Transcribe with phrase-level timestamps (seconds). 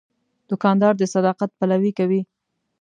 [0.49, 2.21] دوکاندار د صداقت پلوي کوي.